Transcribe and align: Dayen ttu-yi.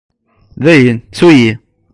Dayen 0.63 0.97
ttu-yi. 1.01 1.51